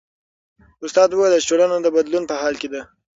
استاد 0.85 1.09
وویل 1.11 1.33
چې 1.41 1.47
ټولنه 1.49 1.75
د 1.81 1.87
بدلون 1.95 2.23
په 2.27 2.35
حال 2.41 2.55
کې 2.61 2.67
ده. 2.73 2.81